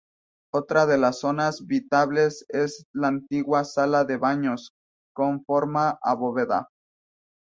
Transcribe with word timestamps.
Otra 0.51 0.87
de 0.87 0.97
las 0.97 1.19
zonas 1.19 1.67
visitables 1.67 2.43
es 2.49 2.87
la 2.91 3.09
antigua 3.09 3.63
sala 3.63 4.03
de 4.03 4.17
baños, 4.17 4.71
con 5.15 5.45
forma 5.45 5.99
abovedada. 6.01 6.69